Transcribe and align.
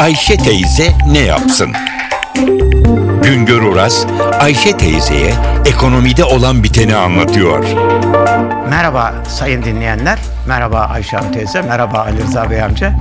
Ayşe 0.00 0.36
teyze 0.36 0.92
ne 1.06 1.18
yapsın? 1.18 1.72
Güngör 3.22 3.62
Oras, 3.62 4.06
Ayşe 4.40 4.76
teyzeye 4.76 5.34
ekonomide 5.66 6.24
olan 6.24 6.62
biteni 6.62 6.96
anlatıyor. 6.96 7.64
Merhaba 8.70 9.14
sayın 9.28 9.62
dinleyenler, 9.62 10.18
merhaba 10.46 10.78
Ayşe 10.78 11.16
Hanım 11.16 11.32
teyze, 11.32 11.62
merhaba 11.62 11.98
Ali 11.98 12.22
Rıza 12.22 12.50
Bey 12.50 12.62
amca. 12.62 12.92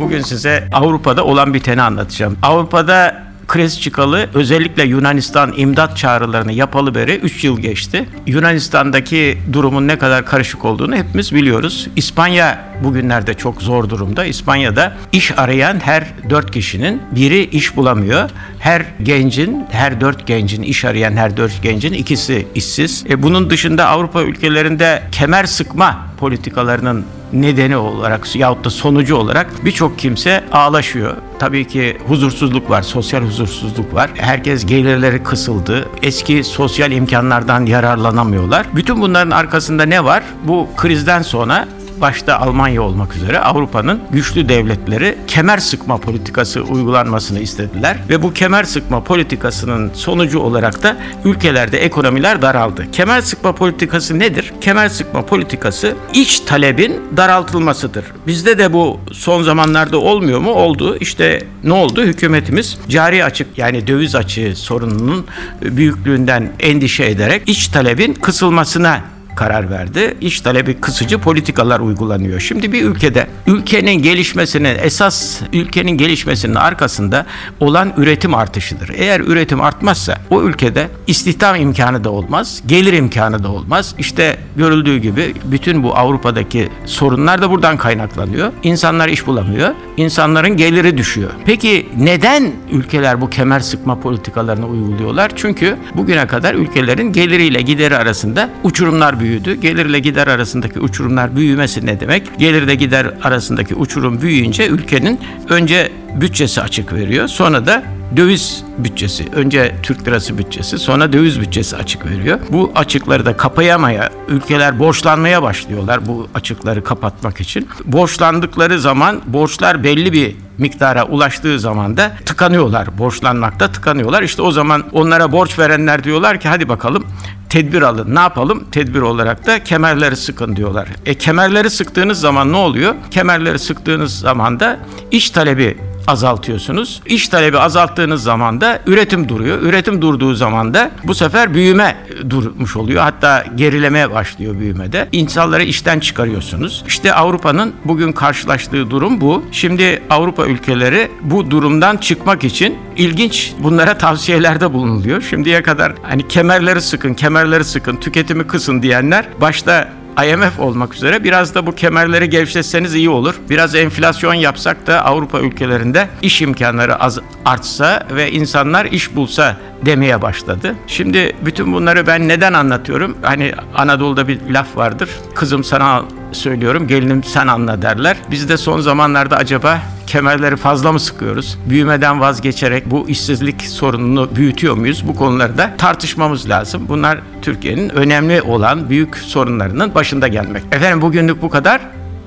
Bugün 0.00 0.22
size 0.22 0.68
Avrupa'da 0.72 1.24
olan 1.24 1.54
biteni 1.54 1.82
anlatacağım. 1.82 2.38
Avrupa'da 2.42 3.29
kriz 3.50 3.80
çıkalı 3.80 4.28
özellikle 4.34 4.84
Yunanistan 4.84 5.52
imdat 5.56 5.96
çağrılarını 5.96 6.52
yapalı 6.52 6.94
beri 6.94 7.16
3 7.16 7.44
yıl 7.44 7.58
geçti. 7.60 8.08
Yunanistan'daki 8.26 9.38
durumun 9.52 9.88
ne 9.88 9.98
kadar 9.98 10.26
karışık 10.26 10.64
olduğunu 10.64 10.96
hepimiz 10.96 11.34
biliyoruz. 11.34 11.88
İspanya 11.96 12.64
bugünlerde 12.84 13.34
çok 13.34 13.62
zor 13.62 13.88
durumda. 13.88 14.24
İspanya'da 14.24 14.96
iş 15.12 15.38
arayan 15.38 15.80
her 15.80 16.06
4 16.30 16.50
kişinin 16.50 17.02
biri 17.12 17.44
iş 17.44 17.76
bulamıyor. 17.76 18.30
Her 18.58 18.84
gencin, 19.02 19.66
her 19.70 20.00
4 20.00 20.26
gencin 20.26 20.62
iş 20.62 20.84
arayan 20.84 21.16
her 21.16 21.36
4 21.36 21.62
gencin 21.62 21.92
ikisi 21.92 22.46
işsiz. 22.54 23.04
E 23.10 23.22
bunun 23.22 23.50
dışında 23.50 23.86
Avrupa 23.86 24.22
ülkelerinde 24.22 25.02
kemer 25.12 25.44
sıkma 25.44 26.06
politikalarının 26.20 27.04
nedeni 27.32 27.76
olarak 27.76 28.36
yahut 28.36 28.64
da 28.64 28.70
sonucu 28.70 29.16
olarak 29.16 29.64
birçok 29.64 29.98
kimse 29.98 30.44
ağlaşıyor. 30.52 31.16
Tabii 31.38 31.66
ki 31.66 31.98
huzursuzluk 32.08 32.70
var, 32.70 32.82
sosyal 32.82 33.22
huzursuzluk 33.22 33.94
var. 33.94 34.10
Herkes 34.16 34.66
gelirleri 34.66 35.22
kısıldı. 35.22 35.88
Eski 36.02 36.44
sosyal 36.44 36.92
imkanlardan 36.92 37.66
yararlanamıyorlar. 37.66 38.66
Bütün 38.74 39.00
bunların 39.00 39.30
arkasında 39.30 39.82
ne 39.84 40.04
var? 40.04 40.22
Bu 40.44 40.68
krizden 40.76 41.22
sonra 41.22 41.68
başta 42.00 42.40
Almanya 42.40 42.82
olmak 42.82 43.16
üzere 43.16 43.38
Avrupa'nın 43.38 44.00
güçlü 44.10 44.48
devletleri 44.48 45.18
kemer 45.26 45.58
sıkma 45.58 45.96
politikası 45.96 46.62
uygulanmasını 46.62 47.40
istediler 47.40 47.96
ve 48.08 48.22
bu 48.22 48.32
kemer 48.32 48.64
sıkma 48.64 49.04
politikasının 49.04 49.90
sonucu 49.94 50.38
olarak 50.38 50.82
da 50.82 50.96
ülkelerde 51.24 51.78
ekonomiler 51.78 52.42
daraldı. 52.42 52.90
Kemer 52.92 53.20
sıkma 53.20 53.54
politikası 53.54 54.18
nedir? 54.18 54.52
Kemer 54.60 54.88
sıkma 54.88 55.26
politikası 55.26 55.94
iç 56.14 56.40
talebin 56.40 57.00
daraltılmasıdır. 57.16 58.04
Bizde 58.26 58.58
de 58.58 58.72
bu 58.72 59.00
son 59.12 59.42
zamanlarda 59.42 59.98
olmuyor 59.98 60.40
mu? 60.40 60.50
Oldu. 60.50 60.96
İşte 61.00 61.42
ne 61.64 61.72
oldu? 61.72 62.02
Hükümetimiz 62.02 62.78
cari 62.88 63.24
açık 63.24 63.58
yani 63.58 63.86
döviz 63.86 64.14
açığı 64.14 64.52
sorununun 64.56 65.26
büyüklüğünden 65.62 66.52
endişe 66.60 67.04
ederek 67.04 67.42
iç 67.46 67.68
talebin 67.68 68.14
kısılmasına 68.14 69.00
karar 69.36 69.70
verdi. 69.70 70.16
İş 70.20 70.40
talebi 70.40 70.80
kısıcı 70.80 71.18
politikalar 71.18 71.80
uygulanıyor. 71.80 72.40
Şimdi 72.40 72.72
bir 72.72 72.84
ülkede 72.84 73.26
ülkenin 73.46 74.02
gelişmesinin 74.02 74.78
esas 74.82 75.40
ülkenin 75.52 75.90
gelişmesinin 75.90 76.54
arkasında 76.54 77.26
olan 77.60 77.92
üretim 77.96 78.34
artışıdır. 78.34 78.90
Eğer 78.94 79.20
üretim 79.20 79.60
artmazsa 79.60 80.16
o 80.30 80.42
ülkede 80.42 80.88
istihdam 81.06 81.56
imkanı 81.56 82.04
da 82.04 82.10
olmaz, 82.10 82.62
gelir 82.66 82.92
imkanı 82.92 83.42
da 83.42 83.48
olmaz. 83.48 83.94
İşte 83.98 84.38
görüldüğü 84.56 84.98
gibi 84.98 85.34
bütün 85.44 85.82
bu 85.82 85.96
Avrupa'daki 85.96 86.68
sorunlar 86.86 87.42
da 87.42 87.50
buradan 87.50 87.76
kaynaklanıyor. 87.76 88.52
İnsanlar 88.62 89.08
iş 89.08 89.26
bulamıyor. 89.26 89.70
insanların 89.96 90.56
geliri 90.56 90.98
düşüyor. 90.98 91.30
Peki 91.44 91.88
neden 91.96 92.52
ülkeler 92.72 93.20
bu 93.20 93.30
kemer 93.30 93.60
sıkma 93.60 94.00
politikalarını 94.00 94.66
uyguluyorlar? 94.66 95.30
Çünkü 95.36 95.76
bugüne 95.94 96.26
kadar 96.26 96.54
ülkelerin 96.54 97.12
geliriyle 97.12 97.62
gideri 97.62 97.96
arasında 97.96 98.50
uçurumlar 98.64 99.19
büyüdü. 99.20 99.54
Gelirle 99.54 99.98
gider 99.98 100.26
arasındaki 100.26 100.80
uçurumlar 100.80 101.36
büyümesi 101.36 101.86
ne 101.86 102.00
demek? 102.00 102.38
Gelirle 102.38 102.74
gider 102.74 103.10
arasındaki 103.22 103.74
uçurum 103.74 104.20
büyüyünce 104.20 104.66
ülkenin 104.66 105.20
önce 105.48 105.92
bütçesi 106.20 106.62
açık 106.62 106.92
veriyor. 106.92 107.28
Sonra 107.28 107.66
da 107.66 107.82
döviz 108.16 108.64
bütçesi. 108.78 109.24
Önce 109.34 109.74
Türk 109.82 110.08
lirası 110.08 110.38
bütçesi, 110.38 110.78
sonra 110.78 111.12
döviz 111.12 111.40
bütçesi 111.40 111.76
açık 111.76 112.06
veriyor. 112.06 112.38
Bu 112.50 112.72
açıkları 112.74 113.26
da 113.26 113.36
kapayamaya, 113.36 114.10
ülkeler 114.28 114.78
borçlanmaya 114.78 115.42
başlıyorlar 115.42 116.06
bu 116.06 116.28
açıkları 116.34 116.84
kapatmak 116.84 117.40
için. 117.40 117.68
Borçlandıkları 117.84 118.80
zaman 118.80 119.20
borçlar 119.26 119.84
belli 119.84 120.12
bir 120.12 120.36
miktara 120.60 121.04
ulaştığı 121.04 121.60
zaman 121.60 121.96
da 121.96 122.12
tıkanıyorlar. 122.26 122.98
Borçlanmakta 122.98 123.72
tıkanıyorlar. 123.72 124.22
İşte 124.22 124.42
o 124.42 124.52
zaman 124.52 124.84
onlara 124.92 125.32
borç 125.32 125.58
verenler 125.58 126.04
diyorlar 126.04 126.40
ki 126.40 126.48
hadi 126.48 126.68
bakalım 126.68 127.04
tedbir 127.48 127.82
alın. 127.82 128.14
Ne 128.14 128.20
yapalım? 128.20 128.64
Tedbir 128.72 129.00
olarak 129.00 129.46
da 129.46 129.64
kemerleri 129.64 130.16
sıkın 130.16 130.56
diyorlar. 130.56 130.88
E 131.06 131.14
kemerleri 131.14 131.70
sıktığınız 131.70 132.20
zaman 132.20 132.52
ne 132.52 132.56
oluyor? 132.56 132.94
Kemerleri 133.10 133.58
sıktığınız 133.58 134.18
zaman 134.18 134.60
da 134.60 134.78
iş 135.10 135.30
talebi 135.30 135.89
azaltıyorsunuz. 136.06 137.02
İş 137.06 137.28
talebi 137.28 137.58
azalttığınız 137.58 138.22
zaman 138.22 138.60
da 138.60 138.80
üretim 138.86 139.28
duruyor. 139.28 139.62
Üretim 139.62 140.02
durduğu 140.02 140.34
zaman 140.34 140.74
da 140.74 140.90
bu 141.04 141.14
sefer 141.14 141.54
büyüme 141.54 141.96
durmuş 142.30 142.76
oluyor. 142.76 143.02
Hatta 143.02 143.44
gerilemeye 143.54 144.10
başlıyor 144.10 144.58
büyümede. 144.58 145.08
İnsanları 145.12 145.62
işten 145.62 146.00
çıkarıyorsunuz. 146.00 146.84
İşte 146.86 147.14
Avrupa'nın 147.14 147.72
bugün 147.84 148.12
karşılaştığı 148.12 148.90
durum 148.90 149.20
bu. 149.20 149.44
Şimdi 149.52 150.02
Avrupa 150.10 150.46
ülkeleri 150.46 151.10
bu 151.22 151.50
durumdan 151.50 151.96
çıkmak 151.96 152.44
için 152.44 152.78
ilginç 152.96 153.52
bunlara 153.58 153.98
tavsiyelerde 153.98 154.72
bulunuluyor. 154.72 155.22
Şimdiye 155.22 155.62
kadar 155.62 155.92
hani 156.02 156.28
kemerleri 156.28 156.80
sıkın, 156.80 157.14
kemerleri 157.14 157.64
sıkın, 157.64 157.96
tüketimi 157.96 158.46
kısın 158.46 158.82
diyenler 158.82 159.28
başta 159.40 159.99
IMF 160.24 160.60
olmak 160.60 160.94
üzere 160.94 161.24
biraz 161.24 161.54
da 161.54 161.66
bu 161.66 161.74
kemerleri 161.74 162.30
gevşetseniz 162.30 162.94
iyi 162.94 163.10
olur. 163.10 163.34
Biraz 163.50 163.74
enflasyon 163.74 164.34
yapsak 164.34 164.86
da 164.86 165.04
Avrupa 165.04 165.40
ülkelerinde 165.40 166.08
iş 166.22 166.42
imkanları 166.42 166.96
az 167.00 167.18
artsa 167.44 168.06
ve 168.14 168.32
insanlar 168.32 168.84
iş 168.84 169.16
bulsa 169.16 169.56
demeye 169.86 170.22
başladı. 170.22 170.74
Şimdi 170.86 171.36
bütün 171.44 171.72
bunları 171.72 172.06
ben 172.06 172.28
neden 172.28 172.52
anlatıyorum? 172.52 173.16
Hani 173.22 173.54
Anadolu'da 173.76 174.28
bir 174.28 174.40
laf 174.50 174.76
vardır. 174.76 175.10
Kızım 175.34 175.64
sana 175.64 176.02
söylüyorum, 176.32 176.88
gelinim 176.88 177.24
sen 177.24 177.46
anla 177.46 177.82
derler. 177.82 178.16
Biz 178.30 178.48
de 178.48 178.56
son 178.56 178.80
zamanlarda 178.80 179.36
acaba 179.36 179.78
kemerleri 180.10 180.56
fazla 180.56 180.92
mı 180.92 181.00
sıkıyoruz? 181.00 181.58
Büyümeden 181.66 182.20
vazgeçerek 182.20 182.90
bu 182.90 183.08
işsizlik 183.08 183.62
sorununu 183.62 184.36
büyütüyor 184.36 184.76
muyuz? 184.76 185.08
Bu 185.08 185.16
konularda 185.16 185.70
tartışmamız 185.78 186.48
lazım. 186.48 186.86
Bunlar 186.88 187.20
Türkiye'nin 187.42 187.88
önemli 187.88 188.42
olan 188.42 188.90
büyük 188.90 189.16
sorunlarının 189.16 189.94
başında 189.94 190.28
gelmek. 190.28 190.62
Efendim 190.72 191.02
bugünlük 191.02 191.42
bu 191.42 191.50
kadar. 191.50 191.80